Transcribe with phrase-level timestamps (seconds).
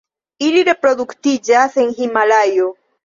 [0.45, 2.73] Ili reproduktiĝas en Himalajo.